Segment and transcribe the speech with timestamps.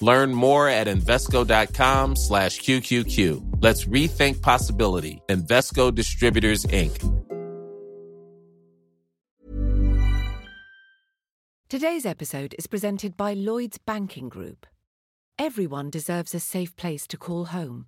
[0.00, 3.58] Learn more at Invesco.com slash QQQ.
[3.62, 5.20] Let's rethink possibility.
[5.28, 7.26] Invesco Distributors, Inc.
[11.68, 14.66] Today's episode is presented by Lloyd's Banking Group.
[15.38, 17.86] Everyone deserves a safe place to call home.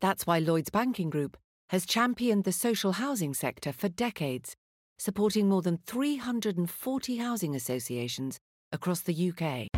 [0.00, 1.36] That's why Lloyd's Banking Group
[1.70, 4.54] has championed the social housing sector for decades,
[4.98, 8.38] supporting more than 340 housing associations
[8.72, 9.75] across the UK.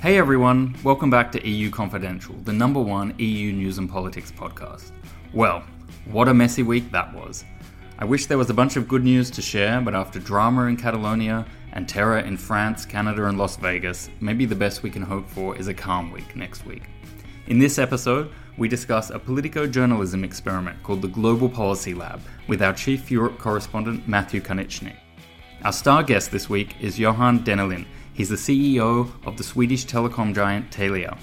[0.00, 4.92] Hey everyone, welcome back to EU Confidential, the number one EU news and politics podcast.
[5.34, 5.64] Well,
[6.04, 7.44] what a messy week that was.
[7.98, 10.76] I wish there was a bunch of good news to share, but after drama in
[10.76, 15.28] Catalonia and terror in France, Canada, and Las Vegas, maybe the best we can hope
[15.28, 16.84] for is a calm week next week.
[17.48, 22.62] In this episode, we discuss a politico journalism experiment called the Global Policy Lab with
[22.62, 24.96] our chief Europe correspondent Matthew Karnitschnig.
[25.64, 27.86] Our star guest this week is Johan Dennelind,
[28.18, 31.16] He's the CEO of the Swedish telecom giant Telia.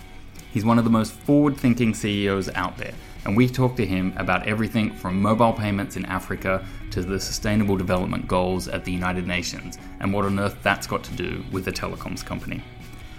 [0.53, 2.93] He's one of the most forward thinking CEOs out there,
[3.25, 7.75] and we talked to him about everything from mobile payments in Africa to the Sustainable
[7.75, 11.67] Development Goals at the United Nations, and what on earth that's got to do with
[11.67, 12.63] a telecoms company.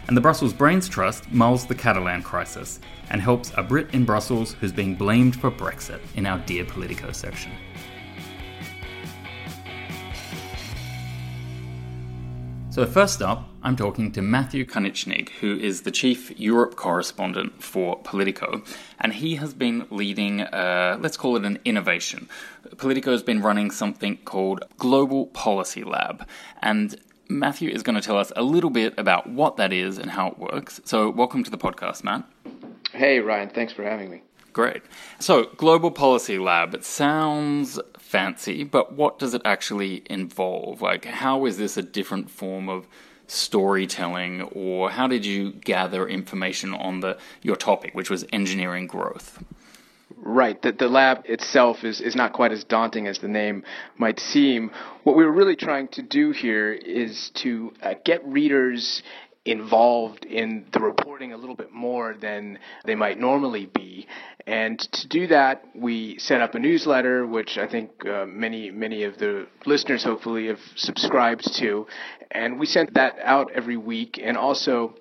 [0.08, 4.54] And the Brussels Brains Trust mulls the Catalan crisis and helps a Brit in Brussels
[4.54, 7.52] who's being blamed for Brexit in our Dear Politico section.
[12.70, 17.98] So, first up, I'm talking to Matthew Karnitschnig, who is the chief Europe correspondent for
[18.04, 18.62] Politico,
[19.00, 22.28] and he has been leading, uh, let's call it an innovation.
[22.76, 26.28] Politico has been running something called Global Policy Lab,
[26.62, 26.94] and
[27.28, 30.28] Matthew is going to tell us a little bit about what that is and how
[30.28, 30.80] it works.
[30.84, 32.22] So, welcome to the podcast, Matt.
[32.92, 33.48] Hey, Ryan.
[33.48, 34.22] Thanks for having me.
[34.52, 34.84] Great.
[35.18, 40.82] So, Global Policy Lab, it sounds fancy, but what does it actually involve?
[40.82, 42.86] Like, how is this a different form of
[43.26, 49.42] storytelling, or how did you gather information on the your topic, which was engineering growth?
[50.18, 50.60] Right.
[50.60, 53.64] The, the lab itself is, is not quite as daunting as the name
[53.96, 54.70] might seem.
[55.04, 59.02] What we were really trying to do here is to uh, get readers
[59.46, 64.06] involved in the reporting a little bit more than they might normally be.
[64.46, 69.04] And to do that, we set up a newsletter, which I think uh, many many
[69.04, 71.86] of the listeners hopefully have subscribed to,
[72.30, 74.94] and we sent that out every week, and also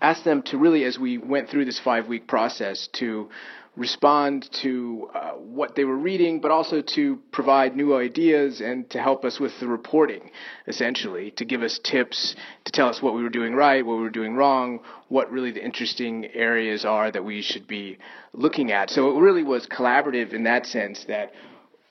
[0.00, 3.28] asked them to really, as we went through this five week process, to
[3.76, 9.00] respond to uh, what they were reading, but also to provide new ideas and to
[9.00, 10.30] help us with the reporting,
[10.68, 14.02] essentially, to give us tips, to tell us what we were doing right, what we
[14.02, 17.98] were doing wrong, what really the interesting areas are that we should be
[18.32, 18.90] looking at.
[18.90, 21.32] So it really was collaborative in that sense that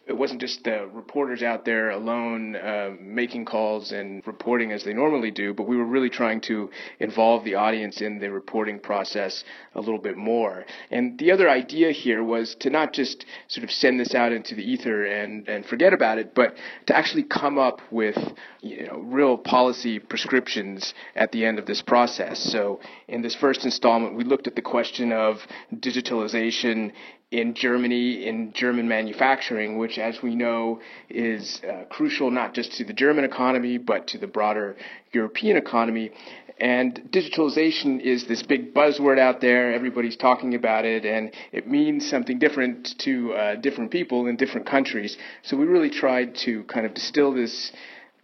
[0.05, 4.93] it wasn't just the reporters out there alone uh, making calls and reporting as they
[4.93, 6.69] normally do, but we were really trying to
[6.99, 10.65] involve the audience in the reporting process a little bit more.
[10.91, 14.55] And the other idea here was to not just sort of send this out into
[14.55, 16.55] the ether and, and forget about it, but
[16.87, 18.17] to actually come up with
[18.61, 22.39] you know real policy prescriptions at the end of this process.
[22.39, 25.37] So in this first installment, we looked at the question of
[25.73, 26.91] digitalization
[27.33, 30.79] in Germany in German manufacturing, which, as we know,
[31.09, 34.75] is uh, crucial not just to the German economy but to the broader
[35.11, 36.11] European economy.
[36.59, 39.73] And digitalization is this big buzzword out there.
[39.73, 44.67] Everybody's talking about it, and it means something different to uh, different people in different
[44.67, 45.17] countries.
[45.41, 47.71] So we really tried to kind of distill this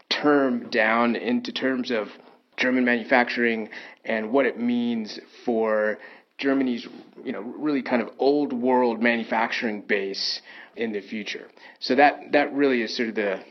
[0.09, 2.09] term down into terms of
[2.57, 3.69] German manufacturing
[4.05, 5.97] and what it means for
[6.39, 6.87] Germany's,
[7.23, 10.41] you know, really kind of old world manufacturing base
[10.75, 11.47] in the future.
[11.79, 13.43] So that that really is sort of the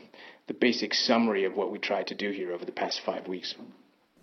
[0.47, 3.55] the basic summary of what we tried to do here over the past five weeks.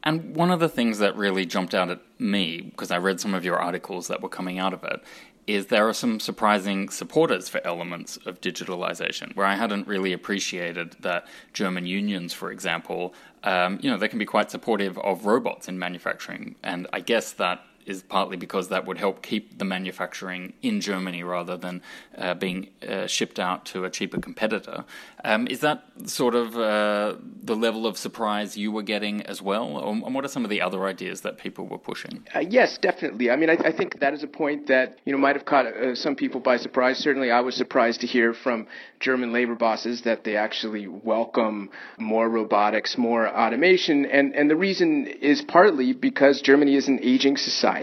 [0.02, 3.34] And one of the things that really jumped out at me, because I read some
[3.34, 5.02] of your articles that were coming out of it,
[5.46, 10.96] is there are some surprising supporters for elements of digitalization, where I hadn't really appreciated
[11.00, 13.14] that German unions, for example,
[13.44, 16.56] um, you know, they can be quite supportive of robots in manufacturing.
[16.62, 21.22] And I guess that is partly because that would help keep the manufacturing in Germany
[21.22, 21.80] rather than
[22.18, 24.84] uh, being uh, shipped out to a cheaper competitor.
[25.24, 29.90] Um, is that sort of uh, the level of surprise you were getting as well?
[29.90, 32.26] And what are some of the other ideas that people were pushing?
[32.34, 33.30] Uh, yes, definitely.
[33.30, 35.66] I mean, I, I, think that is a point that you know might have caught
[35.66, 36.98] uh, some people by surprise.
[36.98, 38.66] Certainly, I was surprised to hear from
[39.00, 45.06] German labor bosses that they actually welcome more robotics, more automation, and and the reason
[45.06, 47.75] is partly because Germany is an aging society.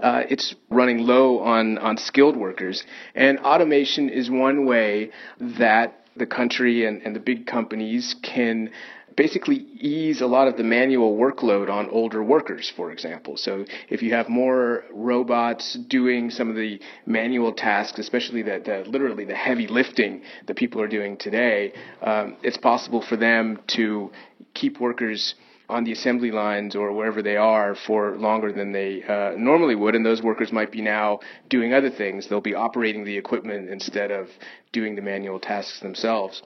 [0.00, 2.84] Uh, it's running low on on skilled workers,
[3.14, 5.10] and automation is one way
[5.40, 8.70] that the country and, and the big companies can
[9.18, 13.36] basically ease a lot of the manual workload on older workers, for example.
[13.36, 18.88] So if you have more robots doing some of the manual tasks, especially the, the
[18.88, 24.12] literally the heavy lifting that people are doing today, um, it's possible for them to
[24.54, 25.34] keep workers
[25.68, 29.94] on the assembly lines or wherever they are for longer than they uh, normally would,
[29.94, 32.28] and those workers might be now doing other things.
[32.28, 34.28] They'll be operating the equipment instead of
[34.72, 36.42] doing the manual tasks themselves.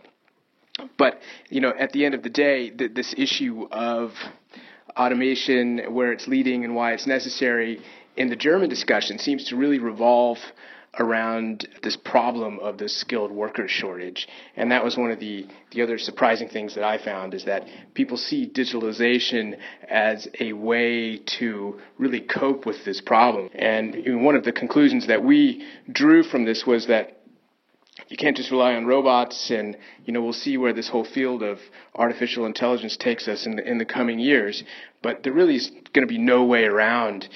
[0.96, 4.12] But you know, at the end of the day, th- this issue of
[4.96, 7.80] automation, where it's leading and why it's necessary,
[8.16, 10.38] in the German discussion seems to really revolve
[10.98, 14.28] around this problem of the skilled worker shortage.
[14.56, 17.66] And that was one of the, the other surprising things that I found is that
[17.94, 19.56] people see digitalization
[19.88, 23.48] as a way to really cope with this problem.
[23.54, 27.18] And one of the conclusions that we drew from this was that
[28.08, 31.42] you can't just rely on robots and you know we'll see where this whole field
[31.42, 31.58] of
[31.94, 34.64] artificial intelligence takes us in the, in the coming years
[35.02, 37.28] but there really is going to be no way around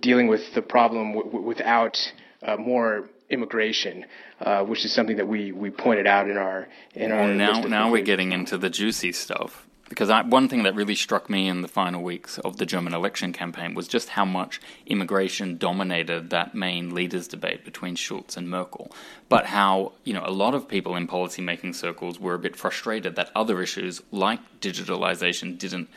[0.00, 1.96] dealing with the problem w- without
[2.44, 4.04] uh, more immigration,
[4.40, 7.20] uh, which is something that we, we pointed out in our in our.
[7.20, 10.94] Well, now now we're getting into the juicy stuff because I, one thing that really
[10.94, 14.58] struck me in the final weeks of the German election campaign was just how much
[14.86, 18.90] immigration dominated that main leaders debate between Schulz and Merkel,
[19.28, 23.16] but how you know a lot of people in policymaking circles were a bit frustrated
[23.16, 25.88] that other issues like digitalization didn't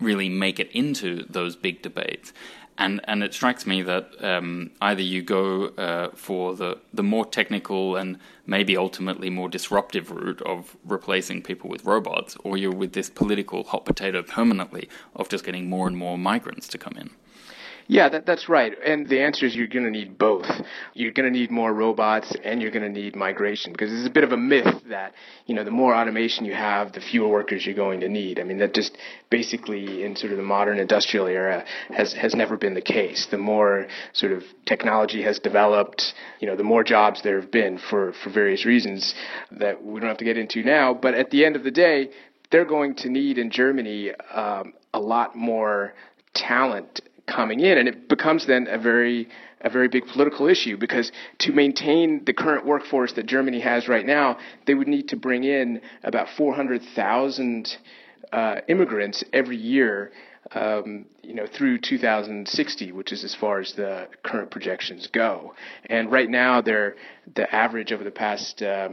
[0.00, 2.32] really make it into those big debates
[2.78, 7.24] and and it strikes me that um, either you go uh, for the the more
[7.24, 12.92] technical and maybe ultimately more disruptive route of replacing people with robots, or you're with
[12.92, 17.10] this political hot potato permanently of just getting more and more migrants to come in.
[17.86, 18.72] Yeah, that, that's right.
[18.84, 20.46] And the answer is you're going to need both.
[20.94, 24.10] You're going to need more robots and you're going to need migration because it's a
[24.10, 25.12] bit of a myth that,
[25.46, 28.40] you know, the more automation you have, the fewer workers you're going to need.
[28.40, 28.96] I mean, that just
[29.30, 33.26] basically in sort of the modern industrial era has, has never been the case.
[33.30, 37.78] The more sort of technology has developed, you know, the more jobs there have been
[37.78, 39.14] for, for various reasons
[39.52, 40.94] that we don't have to get into now.
[40.94, 42.10] But at the end of the day,
[42.50, 45.92] they're going to need in Germany um, a lot more
[46.34, 49.28] talent coming in, and it becomes then a very
[49.64, 54.04] a very big political issue because to maintain the current workforce that Germany has right
[54.04, 54.36] now,
[54.66, 57.76] they would need to bring in about 400,000
[58.30, 60.12] uh, immigrants every year,
[60.54, 65.54] um, you know, through 2060, which is as far as the current projections go.
[65.86, 66.96] And right now, they're
[67.34, 68.90] the average over the past uh,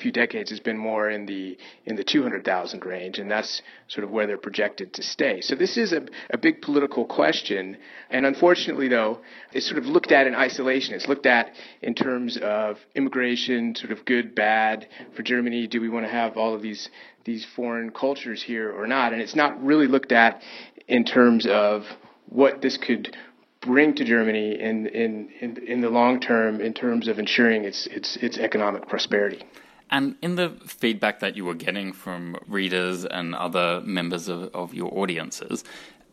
[0.00, 4.10] few decades has been more in the in the 200,000 range, and that's sort of
[4.10, 5.40] where they're projected to stay.
[5.40, 7.76] So this is a, a big political question,
[8.10, 9.20] and unfortunately, though,
[9.52, 10.94] it's sort of looked at in isolation.
[10.94, 11.52] It's looked at
[11.82, 15.66] in terms of immigration, sort of good, bad for Germany.
[15.66, 16.88] Do we want to have all of these
[17.24, 19.12] these foreign cultures here or not?
[19.12, 20.42] And it's not really looked at
[20.88, 21.84] in terms of
[22.28, 23.16] what this could
[23.60, 27.86] bring to Germany in, in, in, in the long term in terms of ensuring its,
[27.88, 29.42] its, its economic prosperity.
[29.90, 34.74] And in the feedback that you were getting from readers and other members of, of
[34.74, 35.64] your audiences,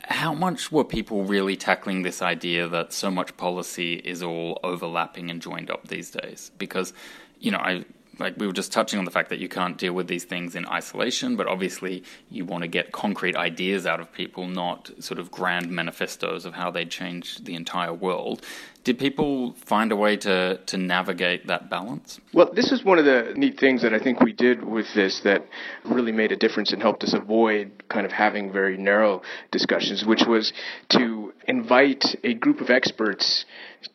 [0.03, 5.31] how much were people really tackling this idea that so much policy is all overlapping
[5.31, 6.51] and joined up these days?
[6.57, 6.93] Because,
[7.39, 7.85] you know, I
[8.19, 10.55] like we were just touching on the fact that you can't deal with these things
[10.55, 15.19] in isolation, but obviously you want to get concrete ideas out of people, not sort
[15.19, 18.45] of grand manifestos of how they'd change the entire world.
[18.83, 22.19] Did people find a way to, to navigate that balance?
[22.33, 25.21] Well, this is one of the neat things that I think we did with this
[25.21, 25.47] that
[25.85, 30.25] really made a difference and helped us avoid kind of having very narrow discussions, which
[30.27, 30.51] was
[30.89, 33.45] to invite a group of experts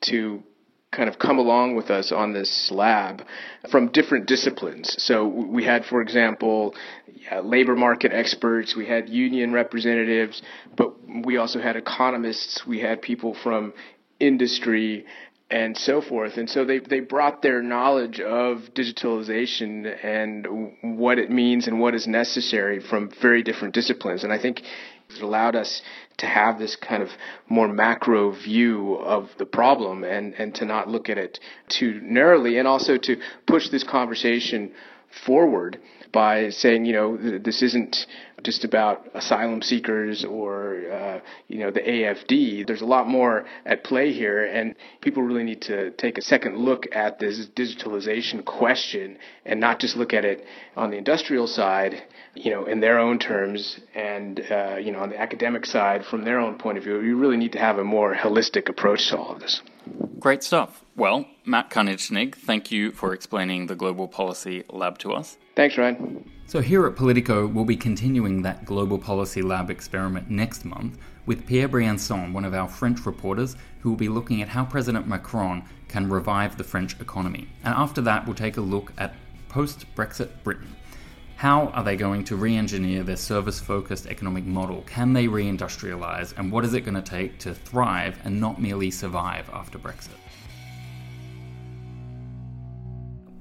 [0.02, 0.42] to
[0.90, 3.22] kind of come along with us on this lab
[3.70, 4.94] from different disciplines.
[5.02, 6.74] So we had, for example,
[7.06, 10.40] yeah, labor market experts, we had union representatives,
[10.76, 13.74] but we also had economists, we had people from
[14.18, 15.04] industry
[15.50, 16.36] and so forth.
[16.36, 20.46] And so they, they brought their knowledge of digitalization and
[20.82, 24.24] what it means and what is necessary from very different disciplines.
[24.24, 24.62] And I think
[25.10, 25.82] It allowed us
[26.18, 27.10] to have this kind of
[27.48, 32.58] more macro view of the problem and, and to not look at it too narrowly
[32.58, 34.72] and also to push this conversation
[35.24, 35.78] forward
[36.12, 38.06] by saying, you know, th- this isn't
[38.42, 42.66] just about asylum seekers or, uh, you know, the AFD.
[42.66, 46.56] There's a lot more at play here, and people really need to take a second
[46.56, 50.44] look at this digitalization question and not just look at it
[50.76, 52.02] on the industrial side,
[52.34, 56.24] you know, in their own terms, and, uh, you know, on the academic side from
[56.24, 57.00] their own point of view.
[57.00, 59.62] You really need to have a more holistic approach to all of this.
[60.20, 60.82] Great stuff.
[60.96, 65.38] Well, Matt Karnitschnig, thank you for explaining the Global Policy Lab to us.
[65.56, 66.30] Thanks, Ryan.
[66.46, 71.46] So, here at Politico, we'll be continuing that Global Policy Lab experiment next month with
[71.46, 75.64] Pierre Briançon, one of our French reporters, who will be looking at how President Macron
[75.88, 77.48] can revive the French economy.
[77.64, 79.14] And after that, we'll take a look at
[79.48, 80.76] post Brexit Britain.
[81.36, 84.82] How are they going to re engineer their service focused economic model?
[84.82, 86.36] Can they re industrialize?
[86.36, 90.18] And what is it going to take to thrive and not merely survive after Brexit?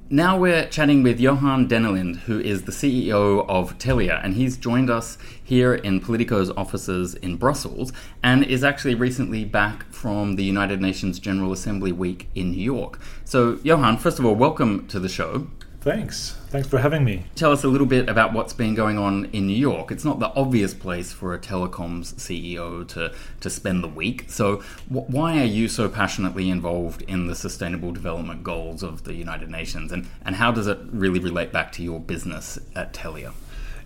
[0.10, 4.90] Now we're chatting with Johan Dennelind, who is the CEO of Telia, and he's joined
[4.90, 7.92] us here in Politico's offices in Brussels
[8.24, 13.02] and is actually recently back from the United Nations General Assembly Week in New York.
[13.26, 15.48] So, Johan, first of all, welcome to the show.
[15.88, 16.36] Thanks.
[16.50, 17.24] Thanks for having me.
[17.36, 19.90] Tell us a little bit about what's been going on in New York.
[19.90, 24.26] It's not the obvious place for a telecoms CEO to, to spend the week.
[24.28, 24.58] So,
[24.90, 29.50] wh- why are you so passionately involved in the Sustainable Development Goals of the United
[29.50, 29.94] Nations?
[29.94, 33.32] And, and how does it really relate back to your business at Telia?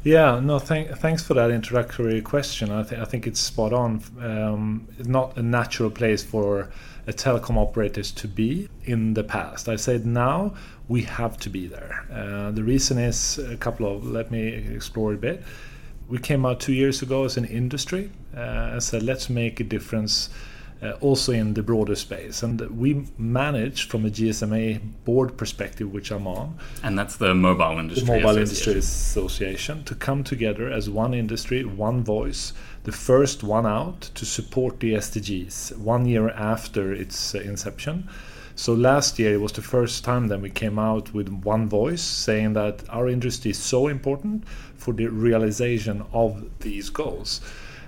[0.03, 2.71] Yeah, no, thank, thanks for that introductory question.
[2.71, 4.01] I, th- I think it's spot on.
[4.19, 6.71] Um, not a natural place for
[7.07, 9.67] a telecom operators to be in the past.
[9.67, 10.53] I said now
[10.87, 12.05] we have to be there.
[12.11, 15.43] Uh, the reason is a couple of, let me explore a bit.
[16.07, 19.63] We came out two years ago as an industry uh, and said, let's make a
[19.63, 20.29] difference
[20.81, 22.43] uh, also in the broader space.
[22.43, 26.57] And we managed from a GSMA board perspective, which I'm on.
[26.83, 28.73] And that's the Mobile Industry the Mobile Association.
[28.73, 34.25] Industry Association, to come together as one industry, one voice, the first one out to
[34.25, 38.09] support the SDGs one year after its uh, inception.
[38.55, 42.01] So last year it was the first time that we came out with one voice
[42.01, 47.41] saying that our industry is so important for the realization of these goals.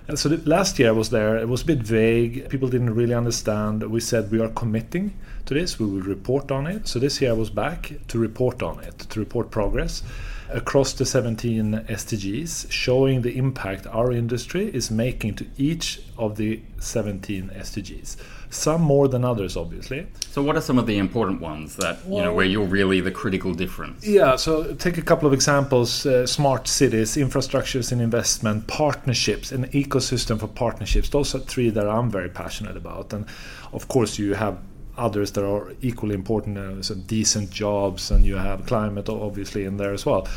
[0.06, 3.14] And so last year I was there, it was a bit vague, people didn't really
[3.14, 3.90] understand.
[3.90, 5.14] We said we are committing
[5.46, 6.90] to this, we will report on it.
[6.90, 10.04] So this year I was back to report on it, to report progress
[10.50, 16.62] across the 17 SDGs, showing the impact our industry is making to each of the
[16.80, 18.18] 17 SDGs
[18.54, 20.08] some more than others, obviously.
[20.32, 23.12] So, what are some of the important ones that you know where you're really the
[23.12, 24.06] critical difference?
[24.08, 24.36] Yeah.
[24.36, 30.40] So, take a couple of examples: uh, smart cities, infrastructures and investment, partnerships, an ecosystem
[30.40, 31.10] for partnerships.
[31.10, 33.26] Those are three that I'm very passionate about, and
[33.72, 34.58] of course, you have
[34.96, 39.78] others that are equally important, uh, so decent jobs, and you have climate obviously in
[39.78, 40.28] there as well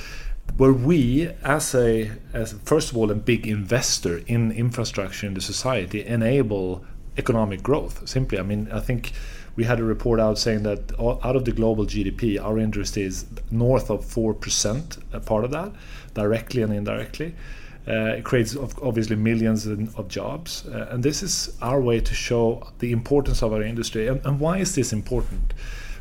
[0.57, 5.41] where we as a as first of all a big investor in infrastructure in the
[5.41, 6.85] society enable
[7.19, 8.09] economic growth.
[8.09, 9.13] Simply, I mean, I think
[9.57, 13.25] we had a report out saying that out of the global GDP, our industry is
[13.51, 15.73] north of four percent, a part of that,
[16.15, 17.35] directly and indirectly.
[17.89, 22.67] Uh, it creates obviously millions of jobs, uh, and this is our way to show
[22.81, 24.09] the importance of our industry.
[24.09, 25.55] And, and why is this important?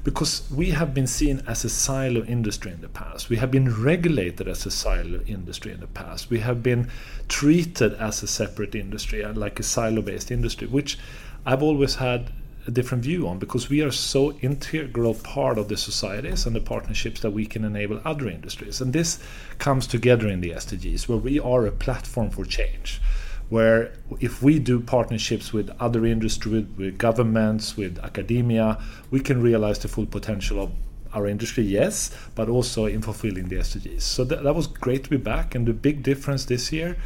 [0.06, 3.28] Because we have been seen as a silo industry in the past.
[3.28, 6.30] We have been regulated as a silo industry in the past.
[6.30, 6.92] We have been
[7.28, 11.00] treated as a separate industry, uh, like a silo based industry, which
[11.44, 12.30] I've always had
[12.68, 16.62] a different view on because we are so integral part of the societies and the
[16.62, 18.82] partnerships that we can enable other industries.
[18.82, 19.20] And this
[19.58, 23.02] comes together in the SDGs, where we are a platform for change
[23.50, 29.42] where if we do partnerships with other industry, with, with governments, with academia, we can
[29.42, 30.72] realize the full potential of
[31.14, 34.02] our industry, yes, but also in fulfilling the SDGs.
[34.02, 35.56] So that, that was great to be back.
[35.56, 36.98] And the big difference this year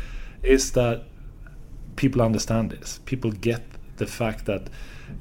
[0.41, 1.03] is that
[1.96, 3.00] people understand this.
[3.05, 3.62] People get
[3.98, 4.69] the fact that,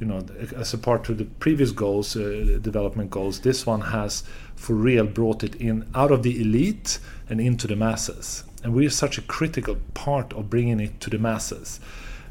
[0.00, 0.24] you know,
[0.56, 4.22] as a part of the previous goals, uh, development goals, this one has
[4.54, 6.98] for real brought it in out of the elite
[7.28, 11.08] and into the masses and we are such a critical part of bringing it to
[11.08, 11.80] the masses.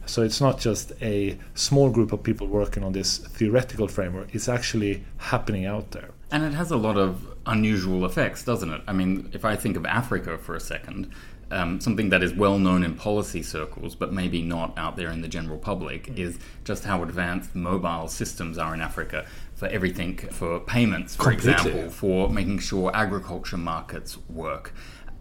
[0.05, 4.47] So it's not just a small group of people working on this theoretical framework, it's
[4.47, 6.11] actually happening out there.
[6.29, 8.81] And it has a lot of unusual effects, doesn't it?
[8.85, 11.11] I mean, if I think of Africa for a second,
[11.49, 15.21] um, something that is well known in policy circles, but maybe not out there in
[15.21, 16.19] the general public, mm.
[16.19, 19.25] is just how advanced mobile systems are in Africa
[19.55, 21.53] for everything for payments, for Completely.
[21.53, 24.71] example, for making sure agriculture markets work.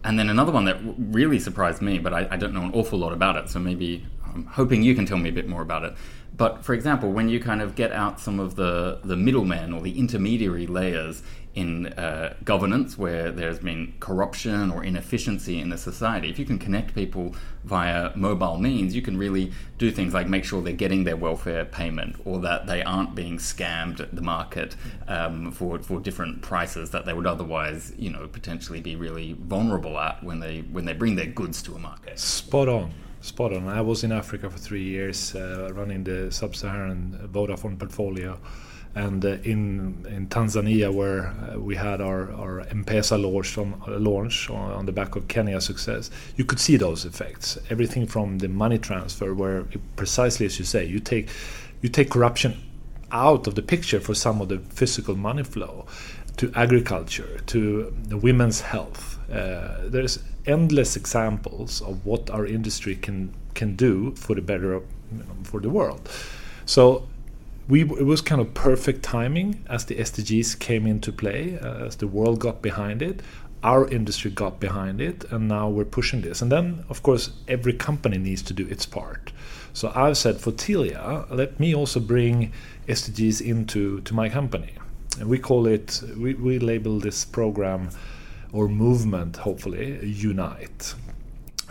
[0.03, 2.99] And then another one that really surprised me, but I, I don't know an awful
[2.99, 5.83] lot about it, so maybe I'm hoping you can tell me a bit more about
[5.83, 5.95] it.
[6.35, 9.81] But for example, when you kind of get out some of the, the middlemen or
[9.81, 11.23] the intermediary layers
[11.57, 16.59] in uh, governance where there's been corruption or inefficiency in the society, if you can
[16.59, 21.03] connect people via mobile means, you can really do things like make sure they're getting
[21.03, 24.75] their welfare payment or that they aren't being scammed at the market
[25.07, 29.97] um, for, for different prices that they would otherwise, you know, potentially be really vulnerable
[29.97, 32.19] at when they when they bring their goods to a market.
[32.19, 32.93] Spot on.
[33.21, 33.67] Spot on.
[33.67, 38.37] I was in Africa for three years, uh, running the sub-Saharan Vodafone portfolio,
[38.97, 44.49] and uh, in in Tanzania, where uh, we had our our M-Pesa launch on launch
[44.49, 47.57] on, the back of Kenya success, you could see those effects.
[47.69, 51.29] Everything from the money transfer, where it, precisely as you say, you take
[51.81, 52.53] you take corruption
[53.11, 55.85] out of the picture for some of the physical money flow,
[56.37, 59.17] to agriculture, to women's health.
[59.31, 64.73] Uh, there's endless examples of what our industry can can do for the better
[65.11, 66.09] you know, for the world.
[66.65, 67.07] So
[67.67, 71.97] we it was kind of perfect timing as the SDGs came into play, uh, as
[71.97, 73.21] the world got behind it.
[73.63, 76.41] Our industry got behind it, and now we're pushing this.
[76.41, 79.31] And then, of course, every company needs to do its part.
[79.73, 82.51] So I've said for Telia, let me also bring
[82.87, 84.73] SDGs into to my company.
[85.19, 87.89] And we call it, we, we label this program
[88.53, 90.93] or movement, hopefully, unite.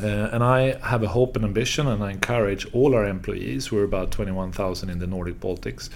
[0.02, 3.84] Uh, and I have a hope and ambition, and I encourage all our employees, we're
[3.84, 5.88] about 21,000 in the Nordic Baltics,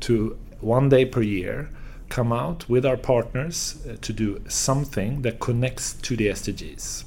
[0.00, 1.70] to one day per year
[2.08, 7.04] come out with our partners uh, to do something that connects to the SDGs.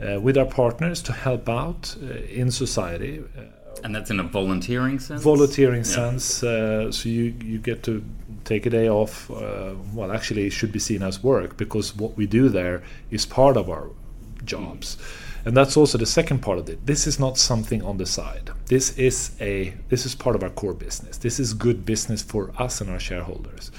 [0.00, 3.22] Uh, with our partners to help out uh, in society.
[3.38, 3.42] Uh,
[3.84, 5.22] and that's in a volunteering sense?
[5.22, 5.96] Volunteering yeah.
[5.98, 6.42] sense.
[6.42, 8.04] Uh, so you, you get to
[8.44, 12.16] take a day off, uh, well, actually, it should be seen as work because what
[12.16, 13.88] we do there is part of our
[14.44, 14.96] jobs.
[15.44, 16.86] And that's also the second part of it.
[16.86, 18.50] This is not something on the side.
[18.66, 21.18] This is a this is part of our core business.
[21.18, 23.70] This is good business for us and our shareholders.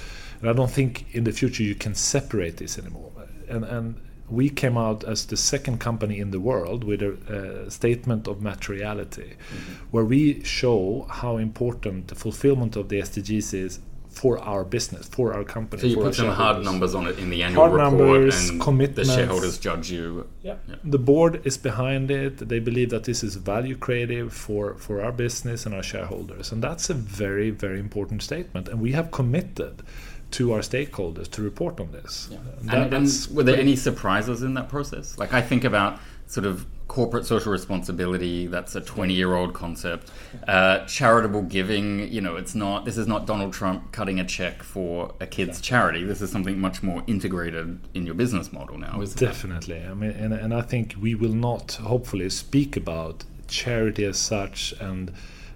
[0.41, 3.11] And I don't think in the future you can separate this anymore.
[3.49, 3.95] And and
[4.29, 9.33] we came out as the second company in the world with a, statement of materiality,
[9.33, 9.73] mm-hmm.
[9.91, 13.79] where we show how important the fulfillment of the SDGs is
[14.15, 15.81] for our business, for our company.
[15.81, 18.61] So you put some hard numbers on it in the annual hard report, numbers, and
[18.61, 19.09] commitments.
[19.09, 20.27] the shareholders judge you.
[20.41, 20.55] Yeah.
[20.69, 20.75] yeah.
[20.85, 22.37] the board is behind it.
[22.37, 26.63] They believe that this is value creative for for our business and our shareholders, and
[26.63, 28.69] that's a very very important statement.
[28.69, 29.83] And we have committed
[30.31, 32.29] to our stakeholders to report on this.
[32.31, 32.37] Yeah.
[32.61, 35.17] That, and, and were there any surprises in that process?
[35.17, 40.11] Like I think about sort of corporate social responsibility that's a 20 year old concept.
[40.47, 44.61] Uh, charitable giving you know it's not this is not donald trump cutting a check
[44.61, 46.03] for a kid's charity.
[46.03, 49.83] This is something much more integrated in your business model now definitely.
[49.83, 54.73] I mean and, and i think we will not hopefully speak about charity as such
[54.79, 55.11] and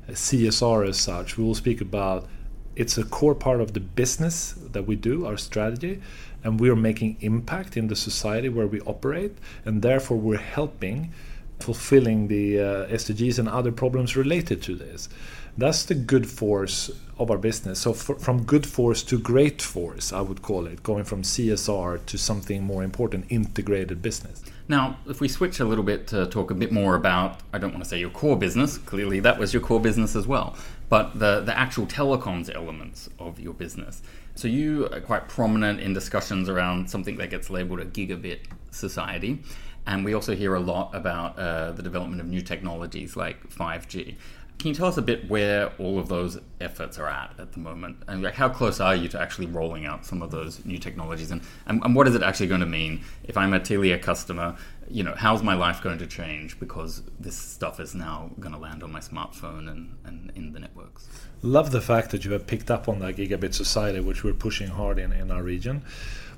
[0.09, 1.37] csr as such.
[1.37, 2.27] We will speak about
[2.75, 6.01] it's a core part of the business that we do our strategy
[6.43, 11.13] and we are making impact in the society where we operate, and therefore we're helping
[11.59, 15.09] fulfilling the uh, SDGs and other problems related to this.
[15.57, 17.79] That's the good force of our business.
[17.79, 22.05] So for, from good force to great force, I would call it, going from CSR
[22.05, 24.41] to something more important, integrated business.
[24.69, 27.71] Now, if we switch a little bit to talk a bit more about, I don't
[27.71, 30.55] want to say your core business, clearly that was your core business as well,
[30.87, 34.01] but the, the actual telecoms elements of your business.
[34.35, 38.39] So you are quite prominent in discussions around something that gets labeled a gigabit
[38.71, 39.43] society.
[39.87, 44.15] And we also hear a lot about uh, the development of new technologies like 5G.
[44.59, 47.59] Can you tell us a bit where all of those efforts are at at the
[47.59, 48.03] moment?
[48.09, 51.31] And like how close are you to actually rolling out some of those new technologies?
[51.31, 54.57] And, and, and what is it actually going to mean if I'm a Telia customer?
[54.89, 58.59] You know, how's my life going to change because this stuff is now going to
[58.59, 61.07] land on my smartphone and, and in the networks?
[61.41, 64.67] love the fact that you have picked up on that gigabit society, which we're pushing
[64.67, 65.83] hard in, in our region.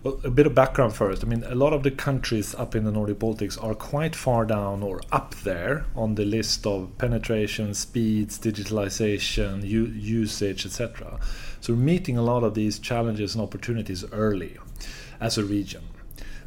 [0.03, 1.23] Well, a bit of background first.
[1.23, 4.45] I mean, a lot of the countries up in the Nordic Baltics are quite far
[4.45, 11.19] down or up there on the list of penetration, speeds, digitalization, u- usage, etc.
[11.59, 14.57] So we're meeting a lot of these challenges and opportunities early
[15.19, 15.83] as a region.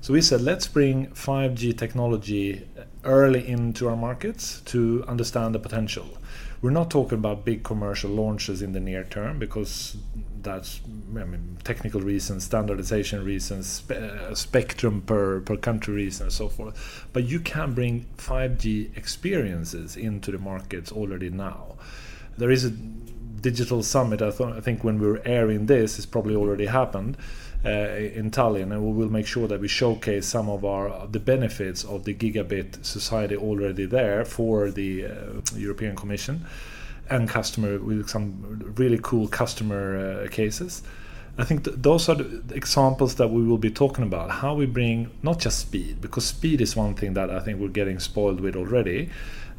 [0.01, 2.67] So we said, let's bring 5G technology
[3.05, 6.19] early into our markets to understand the potential.
[6.61, 9.97] We're not talking about big commercial launches in the near term because
[10.45, 10.81] that's
[11.17, 17.07] I mean technical reasons, standardization reasons, uh, spectrum per per country reasons, and so forth.
[17.13, 21.77] But you can bring 5G experiences into the markets already now.
[22.39, 24.23] There is a digital summit.
[24.23, 27.17] I, th- I think when we're airing this, it's probably already happened.
[27.67, 31.19] Uh, in Tallinn, and we will make sure that we showcase some of our the
[31.19, 35.11] benefits of the gigabit society already there for the uh,
[35.57, 36.45] European Commission
[37.11, 40.83] and customer with some really cool customer uh, cases.
[41.37, 44.31] I think th- those are the examples that we will be talking about.
[44.31, 47.69] How we bring not just speed, because speed is one thing that I think we're
[47.69, 49.11] getting spoiled with already,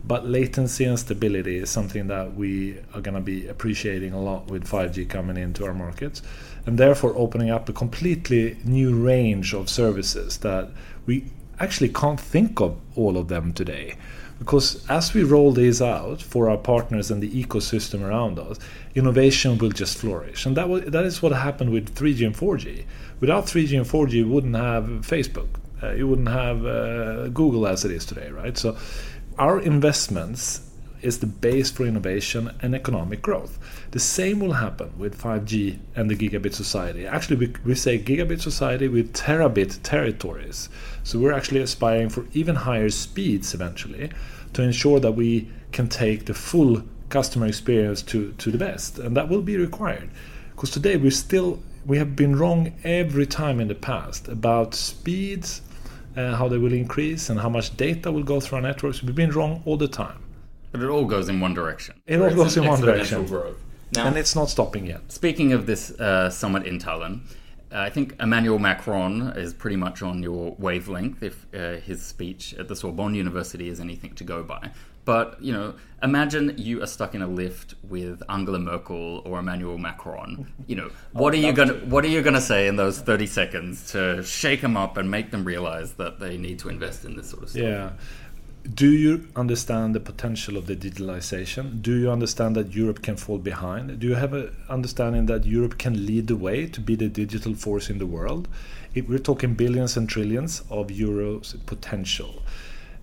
[0.08, 4.48] but latency and stability is something that we are going to be appreciating a lot
[4.48, 6.22] with 5G coming into our markets
[6.66, 10.70] and therefore opening up a completely new range of services that
[11.06, 11.26] we
[11.60, 13.96] actually can't think of all of them today.
[14.40, 18.60] Because as we roll these out for our partners and the ecosystem around us,
[18.94, 20.46] innovation will just flourish.
[20.46, 22.86] And that, will, that is what happened with 3G and 4G.
[23.22, 25.48] Without 3G and 4G, you wouldn't have Facebook,
[25.82, 28.58] uh, you wouldn't have uh, Google as it is today, right?
[28.58, 28.78] So
[29.38, 30.62] our investments
[31.06, 33.60] is the base for innovation and economic growth.
[33.92, 37.06] The same will happen with 5G and the gigabit society.
[37.06, 40.68] Actually, we, we say gigabit society with terabit territories.
[41.04, 44.10] So we're actually aspiring for even higher speeds eventually
[44.54, 48.98] to ensure that we can take the full customer experience to, to the best.
[48.98, 50.10] And that will be required.
[50.56, 55.62] Because today we still we have been wrong every time in the past about speeds,
[56.18, 59.04] uh, how they will increase, and how much data will go through our networks.
[59.04, 60.25] We've been wrong all the time.
[60.76, 62.02] But it all goes in one direction.
[62.06, 63.26] It all goes in one direction.
[63.26, 63.58] Growth.
[63.94, 65.10] Now, and it's not stopping yet.
[65.10, 67.22] Speaking of this uh, summit in Tallinn,
[67.72, 72.54] uh, I think Emmanuel Macron is pretty much on your wavelength if uh, his speech
[72.56, 74.72] at the Sorbonne University is anything to go by.
[75.06, 79.78] But, you know, imagine you are stuck in a lift with Angela Merkel or Emmanuel
[79.78, 80.52] Macron.
[80.68, 83.00] You know, what are you going to what are you going to say in those
[83.00, 87.06] 30 seconds to shake them up and make them realize that they need to invest
[87.06, 87.62] in this sort of stuff?
[87.62, 87.92] Yeah
[88.74, 91.82] do you understand the potential of the digitalization?
[91.82, 94.00] Do you understand that Europe can fall behind?
[94.00, 97.54] Do you have an understanding that Europe can lead the way to be the digital
[97.54, 98.48] force in the world?
[98.96, 102.42] If we're talking billions and trillions of euros potential.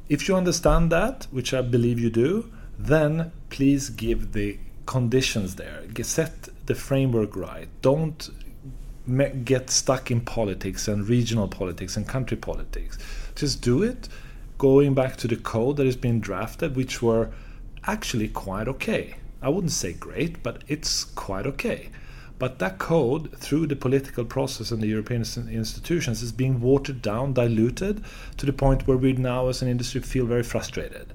[0.09, 5.85] If you understand that, which I believe you do, then please give the conditions there.
[6.03, 7.69] Set the framework right.
[7.83, 8.31] Don't
[9.45, 12.99] get stuck in politics and regional politics and country politics.
[13.37, 14.09] Just do it
[14.59, 17.31] going back to the code that has been drafted, which were
[17.85, 19.17] actually quite okay.
[19.41, 21.91] I wouldn't say great, but it's quite okay.
[22.39, 27.35] But that code, through the political process and the European institutions, is being watered down,
[27.35, 28.05] diluted,
[28.37, 31.13] to the point where we now, as an industry, feel very frustrated.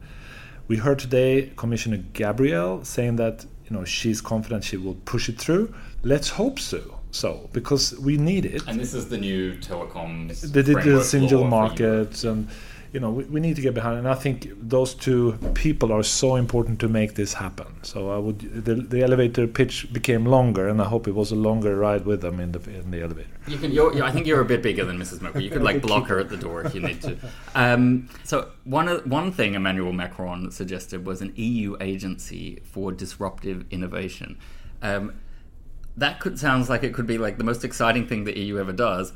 [0.68, 5.38] We heard today Commissioner Gabriel saying that you know she's confident she will push it
[5.38, 5.74] through.
[6.04, 7.00] Let's hope so.
[7.12, 8.68] So because we need it.
[8.68, 10.52] And this is the new telecoms.
[10.52, 12.48] The digital single market and
[12.94, 13.98] you know, we, we need to get behind.
[13.98, 17.68] And I think those two people are so important to make this happen.
[17.84, 21.36] So I would the, the elevator pitch became longer, and I hope it was a
[21.36, 23.30] longer ride with them in the in the elevator.
[23.48, 23.72] You can.
[23.72, 25.22] You're, I think you're a bit bigger than Mrs.
[25.22, 25.42] Merkel.
[25.42, 27.18] You could like block her at the door if you need to.
[27.56, 34.38] Um, so one one thing Emmanuel Macron suggested was an EU agency for disruptive innovation.
[34.82, 35.20] Um,
[35.96, 38.72] that could sounds like it could be like the most exciting thing the EU ever
[38.72, 39.14] does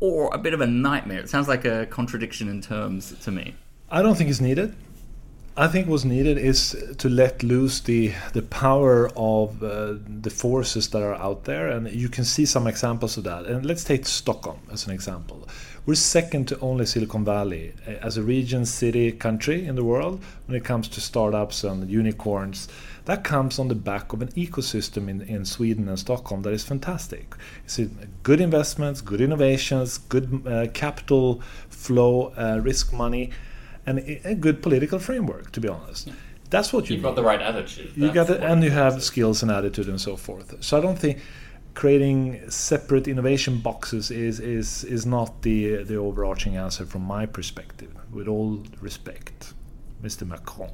[0.00, 1.20] or a bit of a nightmare.
[1.20, 3.54] It sounds like a contradiction in terms to me.
[3.90, 4.74] I don't think it's needed.
[5.56, 10.88] I think what's needed is to let loose the the power of uh, the forces
[10.90, 13.46] that are out there, and you can see some examples of that.
[13.46, 15.48] And let's take Stockholm as an example.
[15.86, 20.22] We're second to only Silicon Valley uh, as a region, city, country in the world
[20.46, 22.68] when it comes to startups and unicorns
[23.04, 26.64] that comes on the back of an ecosystem in, in Sweden and Stockholm that is
[26.64, 27.34] fantastic.
[27.64, 27.80] It's
[28.22, 33.30] good investments, good innovations, good uh, capital flow, uh, risk money,
[33.86, 35.52] and a, good political framework.
[35.52, 36.14] To be honest, yeah.
[36.50, 36.96] that's what you.
[36.96, 37.08] You've need.
[37.08, 37.92] got the right attitude.
[37.96, 40.62] You got it, and you have skills and attitude and so forth.
[40.62, 41.18] So I don't think
[41.74, 47.90] creating separate innovation boxes is is is not the the overarching answer from my perspective.
[48.12, 49.54] With all respect,
[50.02, 50.26] Mr.
[50.26, 50.70] Macron.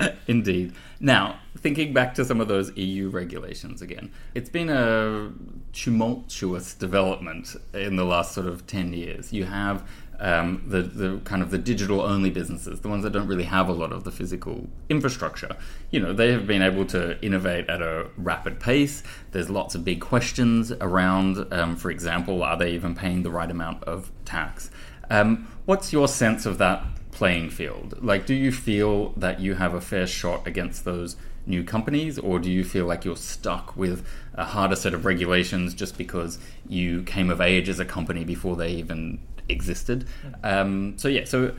[0.26, 0.74] Indeed.
[1.00, 5.32] Now, thinking back to some of those EU regulations again, it's been a
[5.72, 9.32] tumultuous development in the last sort of 10 years.
[9.32, 9.86] You have
[10.18, 13.68] um, the, the kind of the digital only businesses, the ones that don't really have
[13.68, 15.56] a lot of the physical infrastructure,
[15.90, 19.02] you know, they have been able to innovate at a rapid pace.
[19.32, 23.50] There's lots of big questions around, um, for example, are they even paying the right
[23.50, 24.70] amount of tax?
[25.10, 26.84] Um, what's your sense of that
[27.16, 27.94] playing field?
[28.02, 32.38] Like, do you feel that you have a fair shot against those new companies, or
[32.38, 37.02] do you feel like you're stuck with a harder set of regulations just because you
[37.04, 40.06] came of age as a company before they even existed?
[40.44, 41.54] Um, so, yeah, so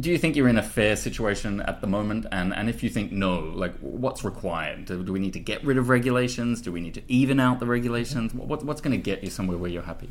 [0.00, 2.24] do you think you're in a fair situation at the moment?
[2.32, 4.86] And and if you think no, like what's required?
[4.86, 6.62] Do, do we need to get rid of regulations?
[6.62, 8.32] Do we need to even out the regulations?
[8.32, 10.10] What, what's going to get you somewhere where you're happy?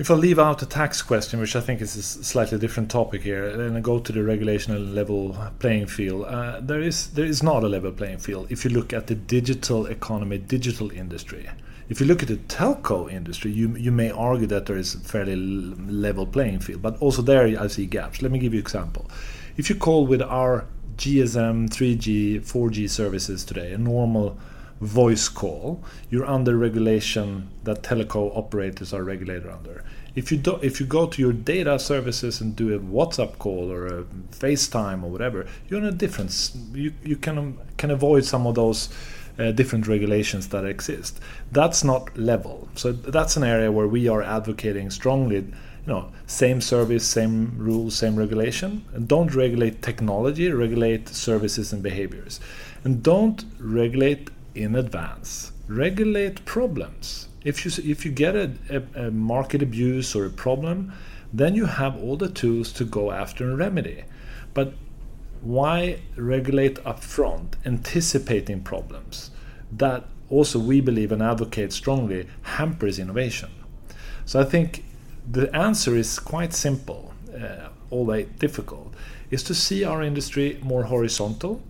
[0.00, 3.20] If I leave out the tax question, which I think is a slightly different topic
[3.20, 7.42] here, and I go to the regulation level playing field, uh, there is there is
[7.42, 11.50] not a level playing field if you look at the digital economy, digital industry.
[11.90, 15.00] If you look at the telco industry, you you may argue that there is a
[15.00, 18.22] fairly level playing field, but also there I see gaps.
[18.22, 19.04] Let me give you an example.
[19.58, 20.64] If you call with our
[20.96, 24.38] GSM, 3G, 4G services today, a normal
[24.80, 29.84] voice call, you're under regulation that telco operators are regulated under.
[30.14, 33.70] If you do, if you go to your data services and do a WhatsApp call
[33.70, 36.56] or a FaceTime or whatever, you're in a difference.
[36.72, 38.88] You you can can avoid some of those
[39.38, 41.20] uh, different regulations that exist.
[41.52, 42.68] That's not level.
[42.74, 45.36] So that's an area where we are advocating strongly.
[45.36, 50.50] You know, same service, same rules, same regulation, and don't regulate technology.
[50.50, 52.40] Regulate services and behaviors,
[52.82, 55.52] and don't regulate in advance.
[55.68, 57.28] Regulate problems.
[57.44, 60.92] If you if you get a, a, a market abuse or a problem,
[61.32, 64.04] then you have all the tools to go after and remedy.
[64.52, 64.74] But
[65.40, 69.30] why regulate upfront, anticipating problems?
[69.72, 73.50] That also we believe and advocate strongly hampers innovation.
[74.26, 74.84] So I think
[75.30, 78.94] the answer is quite simple, uh, although difficult,
[79.30, 81.62] is to see our industry more horizontal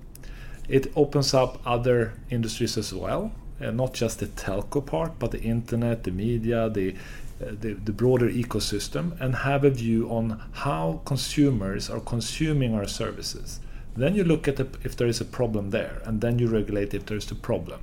[0.70, 5.42] it opens up other industries as well, uh, not just the telco part, but the
[5.42, 6.94] internet, the media, the,
[7.42, 12.86] uh, the, the broader ecosystem, and have a view on how consumers are consuming our
[12.86, 13.58] services.
[13.96, 16.94] Then you look at the, if there is a problem there, and then you regulate
[16.94, 17.80] if there's a problem.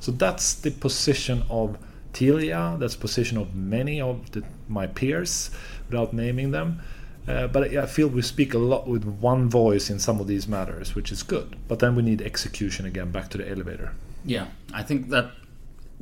[0.00, 1.76] So that's the position of
[2.14, 5.50] Telia, that's the position of many of the, my peers,
[5.90, 6.80] without naming them.
[7.26, 10.46] Uh, but I feel we speak a lot with one voice in some of these
[10.46, 11.56] matters, which is good.
[11.68, 13.92] But then we need execution again, back to the elevator.
[14.24, 15.30] Yeah, I think that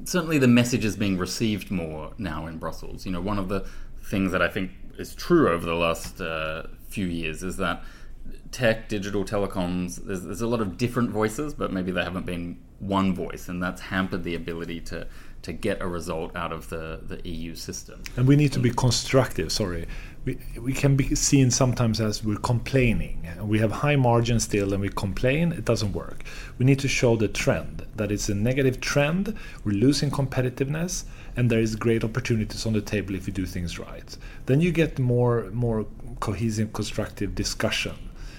[0.04, 3.06] certainly the message is being received more now in Brussels.
[3.06, 3.66] You know, one of the
[4.04, 7.84] things that I think is true over the last uh, few years is that
[8.50, 12.58] tech, digital telecoms, there's, there's a lot of different voices, but maybe they haven't been
[12.80, 15.06] one voice, and that's hampered the ability to
[15.42, 18.00] to get a result out of the, the EU system.
[18.16, 19.88] And we need to be constructive, sorry
[20.24, 23.26] we, we can be seen sometimes as we're complaining.
[23.40, 26.22] We have high margins still and we complain, it doesn't work.
[26.58, 31.04] We need to show the trend that it's a negative trend, we're losing competitiveness,
[31.36, 34.16] and there is great opportunities on the table if you do things right.
[34.46, 35.86] Then you get more more
[36.20, 37.94] cohesive, constructive discussion.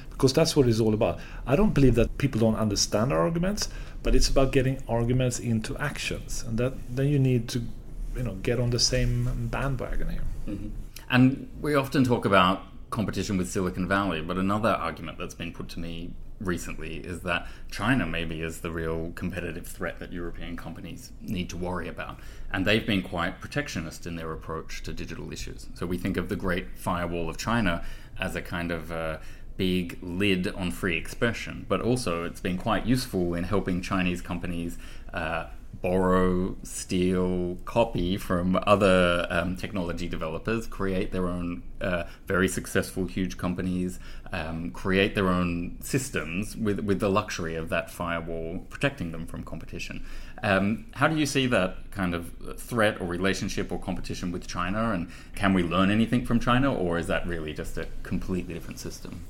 [0.10, 1.20] Because that's what it's all about.
[1.46, 3.68] I don't believe that people don't understand our arguments,
[4.04, 6.44] but it's about getting arguments into actions.
[6.48, 7.64] And that then you need to
[8.16, 10.24] you know get on the same bandwagon here.
[10.48, 10.70] Mm-hmm.
[11.14, 15.70] And we often talk about competition with Silicon Valley, but another argument that's been put
[15.70, 21.12] to me recently is that China maybe is the real competitive threat that European companies
[21.22, 22.20] need to worry about.
[22.52, 25.68] And they've been quite protectionist in their approach to digital issues.
[25.76, 27.86] So we think of the Great Firewall of China
[28.20, 29.22] as a kind of
[29.56, 34.80] big lid on free expression, but also it's been quite useful in helping Chinese companies.
[35.14, 35.46] Uh,
[35.84, 43.38] borrow, steal, copy from other um, technology developers, create their own uh, very successful, huge
[43.38, 44.00] companies,
[44.32, 49.44] um, create their own systems with, with the luxury of that firewall protecting them from
[49.44, 50.06] competition.
[50.42, 54.94] Um, how do you see that kind of threat or relationship or competition with China?
[54.94, 58.80] And can we learn anything from China, or is that really just a completely different
[58.80, 59.26] system?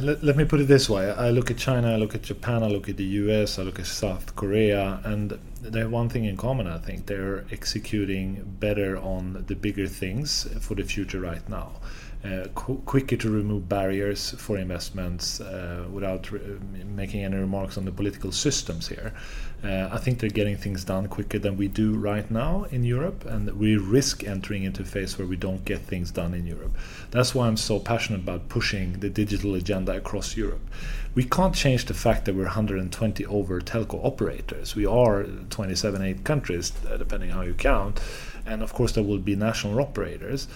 [0.00, 2.62] Let, let me put it this way I look at China, I look at Japan,
[2.62, 6.24] I look at the US, I look at South Korea, and they have one thing
[6.24, 7.06] in common, I think.
[7.06, 11.72] They're executing better on the bigger things for the future right now.
[12.24, 16.40] Uh, qu- quicker to remove barriers for investments uh, without re-
[16.84, 19.12] making any remarks on the political systems here.
[19.62, 23.24] Uh, I think they're getting things done quicker than we do right now in Europe,
[23.24, 26.76] and we risk entering into a phase where we don't get things done in Europe.
[27.12, 30.68] That's why I'm so passionate about pushing the digital agenda across Europe.
[31.14, 34.74] We can't change the fact that we're 120 over telco operators.
[34.74, 38.00] We are 27, 8 countries, depending how you count,
[38.44, 40.48] and of course there will be national operators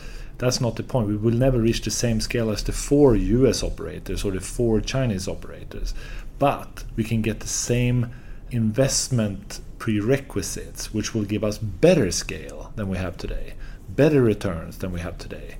[0.42, 1.06] that's not the point.
[1.06, 4.80] We will never reach the same scale as the four US operators or the four
[4.80, 5.94] Chinese operators.
[6.40, 8.10] But we can get the same
[8.50, 13.54] investment prerequisites, which will give us better scale than we have today,
[13.88, 15.58] better returns than we have today.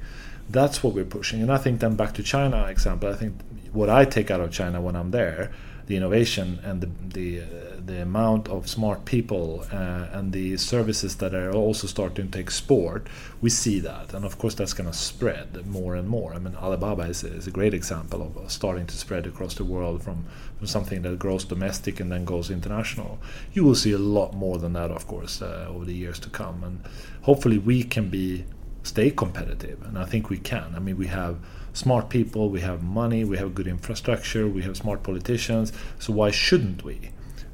[0.51, 1.40] That's what we're pushing.
[1.40, 3.37] And I think then back to China example, I think
[3.73, 5.53] what I take out of China when I'm there,
[5.87, 11.16] the innovation and the the, uh, the amount of smart people uh, and the services
[11.16, 13.07] that are also starting to export,
[13.40, 16.35] we see that, and of course that's going to spread more and more.
[16.35, 20.03] I mean, Alibaba is, is a great example of starting to spread across the world
[20.03, 20.25] from,
[20.59, 23.18] from something that grows domestic and then goes international.
[23.53, 26.31] You will see a lot more than that, of course, uh, over the years to
[26.31, 26.83] come, and
[27.23, 28.45] hopefully we can be
[28.85, 30.75] stay competitive, and I think we can.
[30.75, 31.38] I mean, we have
[31.73, 35.73] smart people, we have money, we have good infrastructure, we have smart politicians.
[35.99, 37.11] So why shouldn't we?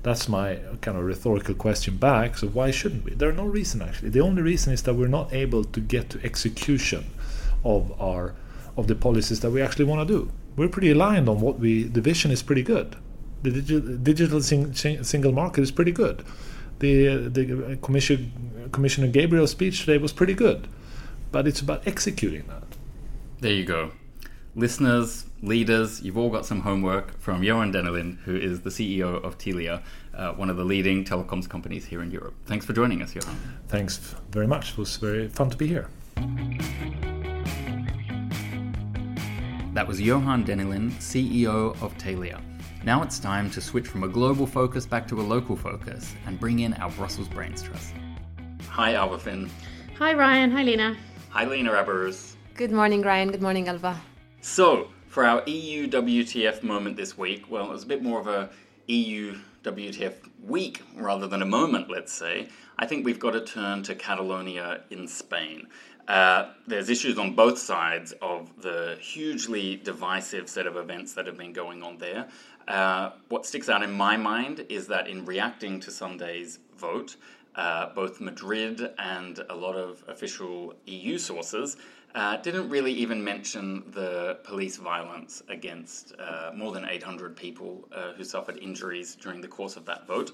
[0.09, 2.39] That's my kind of rhetorical question back.
[2.39, 3.13] So why shouldn't we?
[3.13, 4.09] There are no reason actually.
[4.09, 7.05] The only reason is that we're not able to get to execution
[7.63, 8.35] of our
[8.79, 10.33] of the policies that we actually want to do.
[10.57, 11.83] We're pretty aligned on what we.
[11.83, 12.97] The vision is pretty good.
[13.43, 16.25] The digital, digital sing, single market is pretty good.
[16.79, 20.69] The the uh, commission, Commissioner Gabriel's speech today was pretty good,
[21.33, 22.79] but it's about executing that.
[23.41, 23.91] There you go
[24.55, 29.39] listeners, leaders, you've all got some homework from Johan Dennelind, who is the CEO of
[29.39, 29.83] Telia,
[30.15, 32.35] uh, one of the leading telecoms companies here in Europe.
[32.47, 33.37] Thanks for joining us, Johan.
[33.69, 33.99] Thanks
[34.31, 34.73] very much.
[34.73, 35.89] It was very fun to be here.
[39.75, 42.41] That was Johan Dennelind, CEO of Telia.
[42.85, 46.41] Now it's time to switch from a global focus back to a local focus and
[46.41, 47.93] bring in our Brussels Brains Trust.
[48.69, 49.51] Hi, Alva Finn.
[49.99, 50.51] Hi, Ryan.
[50.53, 50.97] Hi, Lena.
[51.31, 52.35] Hi, Lena Abaruz.
[52.55, 53.31] Good morning, Ryan.
[53.31, 54.01] Good morning, Alva.
[54.41, 58.29] So, for our EU WTF moment this week, well, it was a bit more of
[58.29, 58.51] a
[58.87, 62.49] EU WTF week rather than a moment, let's say.
[62.79, 65.67] I think we've got to turn to Catalonia in Spain.
[66.07, 71.37] Uh, there's issues on both sides of the hugely divisive set of events that have
[71.37, 72.29] been going on there.
[72.69, 77.17] Uh, what sticks out in my mind is that in reacting to Sunday's vote,
[77.59, 81.77] uh, both Madrid and a lot of official EU sources
[82.15, 88.13] uh, didn't really even mention the police violence against uh, more than 800 people uh,
[88.13, 90.31] who suffered injuries during the course of that vote.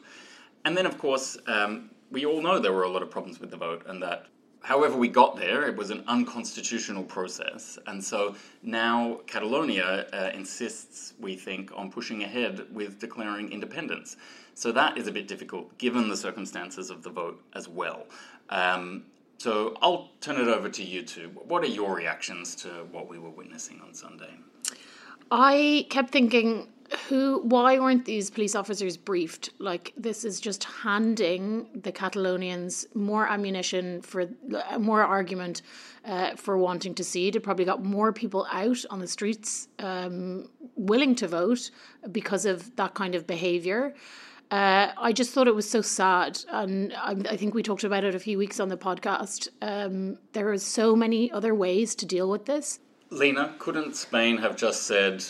[0.66, 3.50] And then, of course, um, we all know there were a lot of problems with
[3.50, 4.26] the vote, and that
[4.62, 7.78] however we got there, it was an unconstitutional process.
[7.86, 14.16] And so now Catalonia uh, insists, we think, on pushing ahead with declaring independence.
[14.54, 18.06] So that is a bit difficult given the circumstances of the vote as well.
[18.50, 19.04] Um,
[19.38, 21.28] so I'll turn it over to you two.
[21.34, 24.34] What are your reactions to what we were witnessing on Sunday?
[25.30, 26.68] I kept thinking,
[27.08, 27.40] who?
[27.42, 29.50] Why weren't these police officers briefed?
[29.58, 34.28] Like this is just handing the Catalonians more ammunition for
[34.78, 35.62] more argument
[36.04, 37.28] uh, for wanting to see.
[37.28, 37.36] It.
[37.36, 41.70] It probably got more people out on the streets um, willing to vote
[42.12, 43.94] because of that kind of behaviour.
[44.50, 48.04] Uh, I just thought it was so sad, and I, I, think we talked about
[48.04, 49.48] it a few weeks on the podcast.
[49.62, 52.78] Um, there are so many other ways to deal with this.
[53.10, 55.24] Lena, couldn't Spain have just said,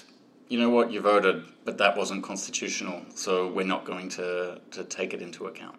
[0.49, 4.85] "You know what, you voted, but that wasn't constitutional, so we're not going to to
[4.85, 5.77] take it into account"?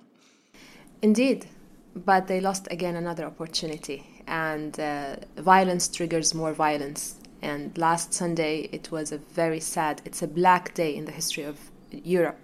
[1.01, 1.45] Indeed,
[1.93, 7.19] but they lost again another opportunity, and uh, violence triggers more violence.
[7.41, 10.01] And last Sunday, it was a very sad.
[10.05, 11.59] It's a black day in the history of
[12.03, 12.37] Europe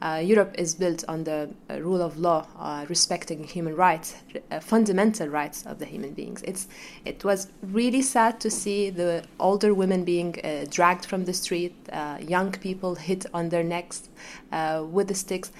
[0.00, 4.14] uh, Europe is built on the uh, rule of law, uh, respecting human rights,
[4.50, 6.42] uh, fundamental rights of the human beings.
[6.42, 6.68] It's,
[7.04, 11.74] it was really sad to see the older women being uh, dragged from the street,
[11.92, 14.08] uh, young people hit on their necks
[14.90, 15.50] with the sticks.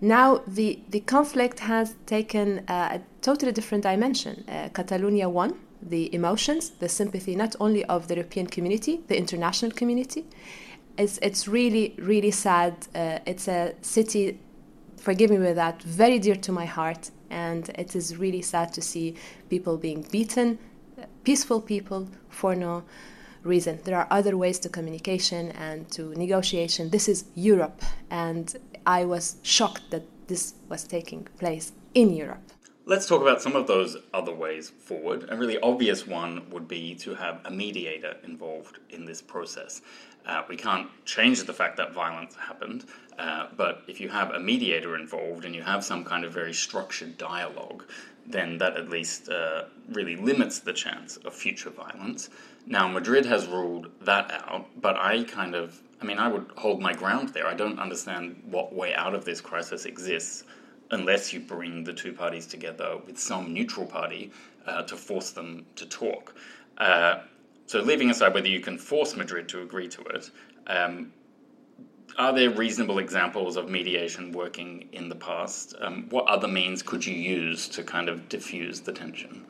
[0.00, 4.44] Now the, the conflict has taken a totally different dimension.
[4.72, 10.24] Catalonia won the emotions, the sympathy not only of the European community, the international community,
[11.00, 12.74] it's it's really really sad.
[12.94, 14.38] Uh, it's a city,
[14.96, 18.82] forgive me with that, very dear to my heart, and it is really sad to
[18.82, 19.14] see
[19.48, 20.58] people being beaten,
[21.24, 22.82] peaceful people for no
[23.42, 23.78] reason.
[23.84, 26.90] There are other ways to communication and to negotiation.
[26.90, 28.54] This is Europe, and
[28.86, 32.49] I was shocked that this was taking place in Europe.
[32.90, 35.28] Let's talk about some of those other ways forward.
[35.28, 39.80] A really obvious one would be to have a mediator involved in this process.
[40.26, 44.40] Uh, we can't change the fact that violence happened, uh, but if you have a
[44.40, 47.84] mediator involved and you have some kind of very structured dialogue,
[48.26, 52.28] then that at least uh, really limits the chance of future violence.
[52.66, 56.82] Now, Madrid has ruled that out, but I kind of, I mean, I would hold
[56.82, 57.46] my ground there.
[57.46, 60.42] I don't understand what way out of this crisis exists
[60.90, 64.30] unless you bring the two parties together with some neutral party
[64.66, 66.34] uh, to force them to talk.
[66.78, 67.20] Uh,
[67.66, 70.30] so, leaving aside whether you can force Madrid to agree to it,
[70.66, 71.12] um,
[72.18, 75.74] are there reasonable examples of mediation working in the past?
[75.80, 79.46] Um, what other means could you use to kind of diffuse the tension?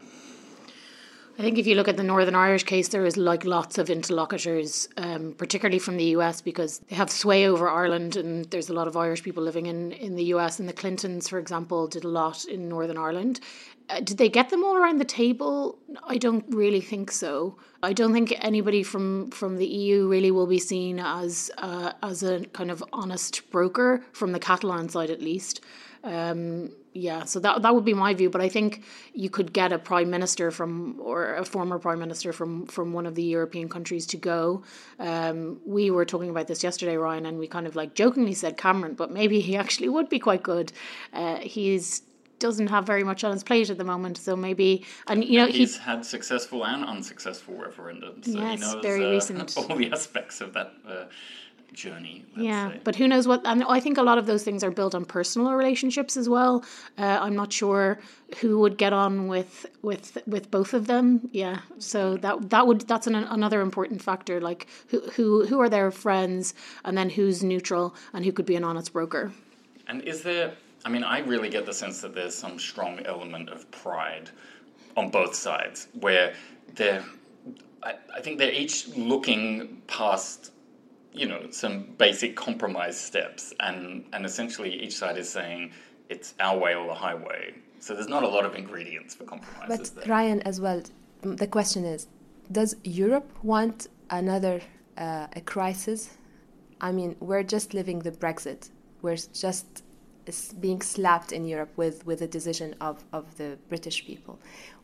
[1.40, 3.88] I think if you look at the Northern Irish case, there is like lots of
[3.88, 8.74] interlocutors, um, particularly from the US, because they have sway over Ireland, and there's a
[8.74, 10.60] lot of Irish people living in, in the US.
[10.60, 13.40] And the Clintons, for example, did a lot in Northern Ireland.
[13.88, 15.78] Uh, did they get them all around the table?
[16.06, 17.56] I don't really think so.
[17.82, 22.22] I don't think anybody from, from the EU really will be seen as uh, as
[22.22, 25.62] a kind of honest broker from the Catalan side, at least.
[26.04, 28.30] Um, yeah, so that that would be my view.
[28.30, 28.82] But I think
[29.12, 33.06] you could get a prime minister from or a former prime minister from from one
[33.06, 34.64] of the European countries to go.
[34.98, 38.56] Um, we were talking about this yesterday, Ryan, and we kind of like jokingly said
[38.56, 40.72] Cameron, but maybe he actually would be quite good.
[41.12, 42.02] Uh, he's
[42.40, 45.46] doesn't have very much on his plate at the moment, so maybe and you know
[45.46, 48.24] he's had successful and unsuccessful referendums.
[48.24, 49.56] So yes, he knows, very uh, recent.
[49.70, 50.72] all the aspects of that.
[50.84, 51.04] Uh,
[51.72, 52.24] journey.
[52.36, 52.80] yeah, say.
[52.84, 53.42] but who knows what?
[53.44, 56.64] And I think a lot of those things are built on personal relationships as well.
[56.98, 58.00] Uh, I'm not sure
[58.40, 61.28] who would get on with with with both of them.
[61.32, 64.40] Yeah, so that that would that's an, another important factor.
[64.40, 66.54] Like who who who are their friends,
[66.84, 69.32] and then who's neutral, and who could be an honest broker.
[69.86, 70.52] And is there?
[70.84, 74.30] I mean, I really get the sense that there's some strong element of pride
[74.96, 76.34] on both sides, where
[76.74, 77.04] they're.
[77.82, 80.52] I, I think they're each looking past
[81.12, 85.72] you know some basic compromise steps and and essentially each side is saying
[86.08, 87.54] it's our way or the highway.
[87.78, 90.82] So there's not a lot of ingredients for compromise but ryan as well
[91.22, 92.08] the question is
[92.52, 94.60] does europe want another
[94.98, 96.16] uh, a crisis?
[96.80, 98.70] I mean we're just living the brexit.
[99.02, 99.82] We're just
[100.60, 104.38] being slapped in Europe with, with a decision of, of the British people.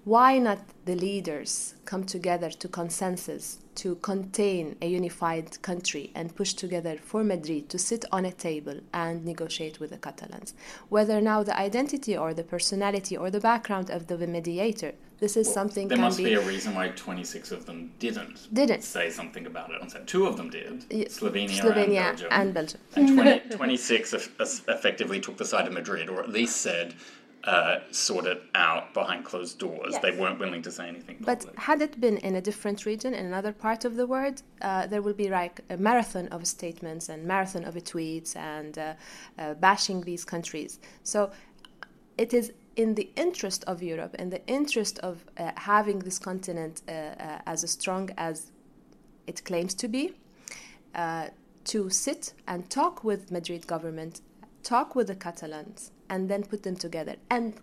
[0.07, 6.53] Why not the leaders come together to consensus to contain a unified country and push
[6.55, 10.55] together for Madrid to sit on a table and negotiate with the Catalans.
[10.91, 15.49] Whether now the identity or the personality or the background of the mediator, this is
[15.49, 15.89] well, something.
[15.89, 19.73] There must be, be, a reason why 26 of them didn't didn't say something about
[19.73, 20.07] it.
[20.07, 20.89] Two of them did.
[21.11, 22.81] Slovenia, Slovenia and Belgium.
[22.95, 23.41] And, Belgium.
[23.49, 24.15] and 20, 26
[24.69, 26.95] effectively took the side of Madrid, or at least said
[27.47, 29.93] uh, sort it out behind closed doors.
[29.93, 30.03] Yes.
[30.03, 31.19] They weren't willing to say anything.
[31.19, 31.45] Public.
[31.45, 34.87] But had it been in a different region, in another part of the world, uh,
[34.89, 38.95] there will be like a marathon of statements and marathon of tweets and uh,
[39.39, 40.81] uh, bashing these countries.
[41.05, 41.31] So
[42.19, 46.83] it is in the interest of Europe, in the interest of uh, having this continent
[46.89, 46.93] uh,
[47.47, 48.51] as strong as
[49.27, 50.15] it claims to be,
[51.65, 54.21] to sit and talk with Madrid government,
[54.63, 57.17] talk with the Catalans and then put them together.
[57.31, 57.55] And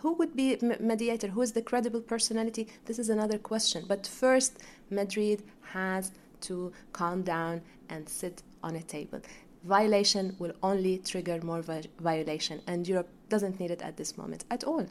[0.00, 1.28] who would be mediator?
[1.28, 2.68] Who is the credible personality?
[2.84, 3.84] This is another question.
[3.86, 4.58] But first,
[4.90, 6.12] Madrid has
[6.42, 9.20] to calm down and sit on a table.
[9.64, 14.44] Violation will only trigger more vi- violation, and Europe doesn't need it at this moment
[14.50, 14.86] at all.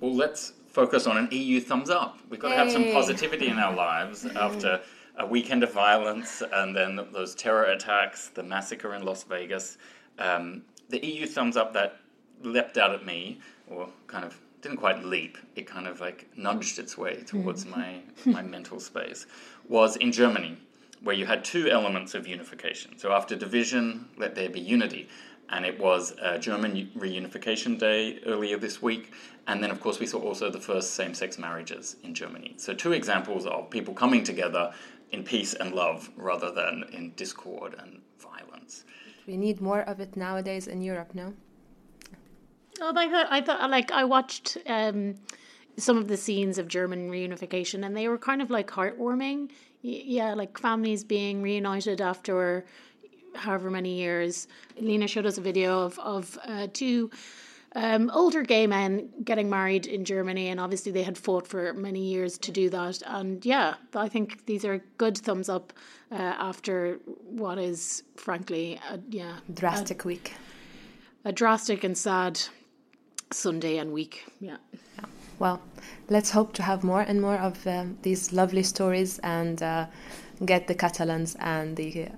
[0.00, 2.18] Well, let's focus on an EU thumbs up.
[2.28, 4.80] We've got to have some positivity in our lives after
[5.16, 9.78] a weekend of violence and then those terror attacks, the massacre in Las Vegas.
[10.18, 11.96] Um, the EU thumbs up that
[12.42, 15.38] leapt out at me, or kind of didn't quite leap.
[15.56, 17.76] It kind of like nudged its way towards mm.
[17.76, 18.00] my
[18.32, 19.26] my mental space.
[19.68, 20.56] Was in Germany,
[21.02, 22.98] where you had two elements of unification.
[22.98, 25.08] So after division, let there be unity.
[25.50, 29.12] And it was a German reunification day earlier this week.
[29.46, 32.54] And then, of course, we saw also the first same sex marriages in Germany.
[32.58, 34.74] So, two examples of people coming together
[35.10, 38.84] in peace and love rather than in discord and violence.
[39.26, 41.32] We need more of it nowadays in Europe, no?
[42.80, 45.16] Oh, I thought I thought like I watched um,
[45.76, 49.50] some of the scenes of German reunification, and they were kind of like heartwarming.
[49.82, 52.64] Yeah, like families being reunited after
[53.34, 54.48] however many years.
[54.80, 57.10] Lena showed us a video of of uh, two.
[57.74, 62.00] Um, older gay men getting married in Germany, and obviously they had fought for many
[62.00, 63.02] years to do that.
[63.04, 65.74] And yeah, I think these are good thumbs up
[66.10, 70.32] uh, after what is, frankly, a, yeah, drastic a, week,
[71.26, 72.40] a drastic and sad
[73.30, 74.24] Sunday and week.
[74.40, 74.56] Yeah.
[74.98, 75.04] yeah.
[75.38, 75.60] Well,
[76.08, 79.86] let's hope to have more and more of um, these lovely stories and uh,
[80.44, 82.08] get the Catalans and the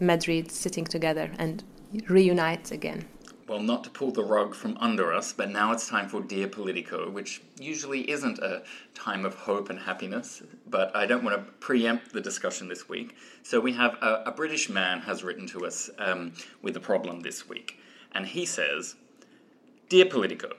[0.00, 1.64] Madrid sitting together and
[2.08, 3.06] reunite again.
[3.48, 6.48] Well, not to pull the rug from under us, but now it's time for Dear
[6.48, 8.62] Politico, which usually isn't a
[8.94, 13.16] time of hope and happiness, but I don't want to preempt the discussion this week.
[13.42, 17.20] So we have a, a British man has written to us um, with a problem
[17.20, 17.80] this week,
[18.12, 18.96] and he says,
[19.88, 20.50] Dear Politico,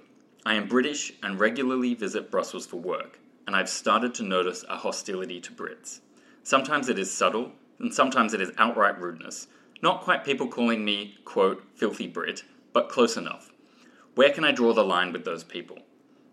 [0.43, 4.75] I am British and regularly visit Brussels for work, and I've started to notice a
[4.75, 5.99] hostility to Brits.
[6.41, 9.45] Sometimes it is subtle, and sometimes it is outright rudeness.
[9.83, 13.51] Not quite people calling me, quote, filthy Brit, but close enough.
[14.15, 15.77] Where can I draw the line with those people?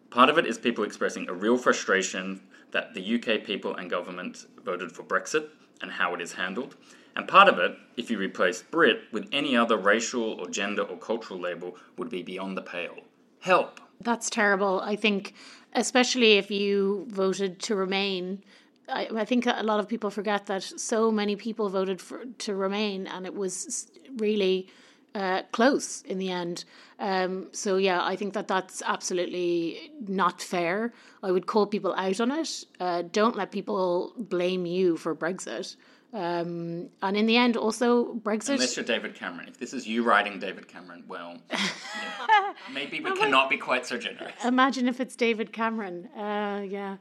[0.09, 2.41] Part of it is people expressing a real frustration
[2.71, 5.51] that the UK people and government voted for Brexit
[5.83, 6.77] and how it is handled.
[7.17, 10.99] And part of it, if you replace Brit with any other racial or gender or
[10.99, 12.99] cultural label, would be beyond the pale.
[13.41, 13.81] Help!
[14.03, 14.81] That's terrible.
[14.81, 15.33] I think,
[15.73, 18.45] especially if you voted to remain.
[18.89, 23.07] I, think a lot of people forget that so many people voted for to remain,
[23.09, 24.69] and it was really
[25.15, 26.65] uh, close in the end.
[26.99, 30.93] Um, so yeah, I think that that's absolutely not fair.
[31.23, 32.65] I would call people out on it.
[32.79, 35.77] Uh, don't let people blame you for Brexit.
[36.13, 38.51] Um, and in the end, also Brexit.
[38.51, 43.15] Unless you're David Cameron, if this is you writing David Cameron, well, yeah, maybe we
[43.17, 44.33] cannot be quite so generous.
[44.45, 46.07] Imagine if it's David Cameron.
[46.17, 46.97] Uh, yeah,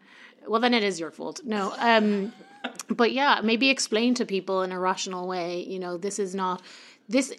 [0.48, 1.42] well then it is your fault.
[1.46, 2.34] No, um,
[2.90, 5.64] but yeah, maybe explain to people in a rational way.
[5.64, 6.62] You know, this is not
[7.08, 7.34] this.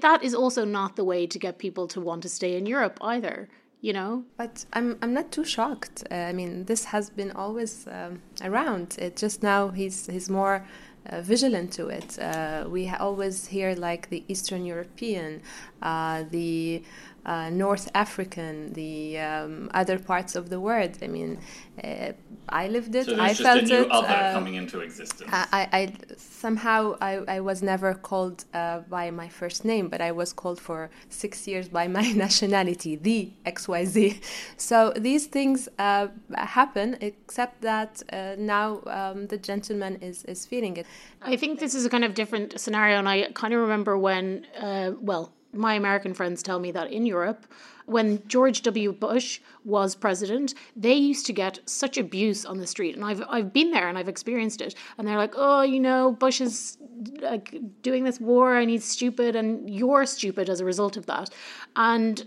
[0.00, 2.98] That is also not the way to get people to want to stay in Europe
[3.00, 3.48] either
[3.82, 7.86] you know but i'm i'm not too shocked uh, i mean this has been always
[7.88, 10.64] um, around it just now he's he's more
[11.08, 12.18] uh, vigilant to it.
[12.18, 15.42] Uh, we always hear like the Eastern European,
[15.82, 16.82] uh, the
[17.24, 20.98] uh, North African, the um, other parts of the world.
[21.02, 21.38] I mean,
[21.82, 22.12] uh,
[22.48, 23.06] I lived it.
[23.06, 23.90] So I just felt a new it.
[23.90, 25.30] other uh, coming into existence.
[25.32, 30.12] I, I somehow I, I was never called uh, by my first name, but I
[30.12, 34.20] was called for six years by my nationality, the XYZ.
[34.56, 40.76] So these things uh, happen, except that uh, now um, the gentleman is, is feeling
[40.76, 40.86] it.
[41.22, 44.46] I think this is a kind of different scenario, and I kind of remember when,
[44.60, 47.46] uh, well, my American friends tell me that in Europe,
[47.86, 48.92] when George W.
[48.92, 53.52] Bush was president, they used to get such abuse on the street, and I've I've
[53.52, 54.74] been there and I've experienced it.
[54.96, 56.78] And they're like, "Oh, you know, Bush is
[57.20, 61.30] like doing this war, and he's stupid, and you're stupid as a result of that."
[61.76, 62.24] And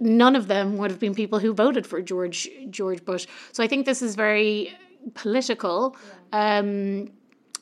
[0.00, 3.26] none of them would have been people who voted for George George Bush.
[3.52, 4.76] So I think this is very
[5.14, 5.96] political.
[6.32, 7.10] Um,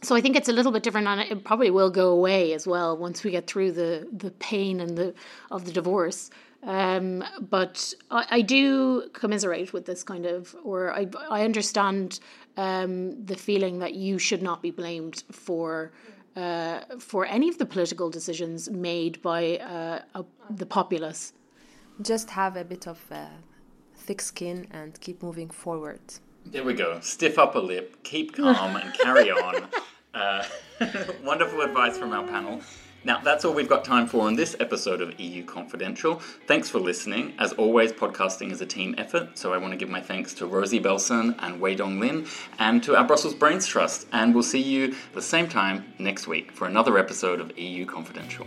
[0.03, 2.67] so I think it's a little bit different, and it probably will go away as
[2.67, 5.15] well once we get through the the pain and the
[5.51, 6.31] of the divorce.
[6.65, 12.21] Um, but I, I do commiserate with this kind of, or I I understand
[12.57, 15.93] um, the feeling that you should not be blamed for.
[16.35, 21.35] Uh, for any of the political decisions made by uh, uh, the populace.
[22.01, 23.27] Just have a bit of uh,
[23.95, 26.01] thick skin and keep moving forward.
[26.47, 27.01] There we go.
[27.01, 29.69] Stiff upper lip, keep calm, and carry on.
[30.15, 30.45] Uh,
[31.25, 32.61] wonderful advice from our panel.
[33.05, 36.21] Now, that's all we've got time for on this episode of EU Confidential.
[36.47, 37.35] Thanks for listening.
[37.39, 40.47] As always, podcasting is a team effort, so I want to give my thanks to
[40.47, 42.27] Rosie Belson and Wei Dong Lin
[42.61, 44.07] and to our Brussels Brains Trust.
[44.13, 48.47] And we'll see you the same time next week for another episode of EU Confidential.